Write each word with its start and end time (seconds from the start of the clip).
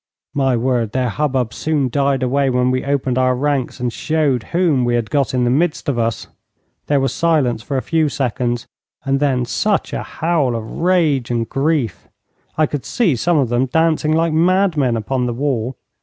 My 0.33 0.57
word, 0.57 0.93
their 0.93 1.09
hubbub 1.09 1.53
soon 1.53 1.87
died 1.87 2.23
away 2.23 2.49
when 2.49 2.71
we 2.71 2.83
opened 2.83 3.19
our 3.19 3.35
ranks, 3.35 3.79
and 3.79 3.93
showed 3.93 4.41
whom 4.45 4.83
we 4.83 4.95
had 4.95 5.11
got 5.11 5.35
in 5.35 5.43
the 5.43 5.51
midst 5.51 5.87
of 5.87 5.99
us! 5.99 6.25
There 6.87 6.99
was 6.99 7.13
silence 7.13 7.61
for 7.61 7.77
a 7.77 7.83
few 7.83 8.09
seconds, 8.09 8.65
and 9.05 9.19
then 9.19 9.45
such 9.45 9.93
a 9.93 10.01
howl 10.01 10.55
of 10.55 10.79
rage 10.79 11.29
and 11.29 11.47
grief! 11.47 12.07
I 12.57 12.65
could 12.65 12.83
see 12.83 13.15
some 13.15 13.37
of 13.37 13.49
them 13.49 13.67
dancing 13.67 14.13
like 14.13 14.33
mad 14.33 14.75
men 14.75 14.97
upon 14.97 15.27
the 15.27 15.33
wall. 15.35 15.77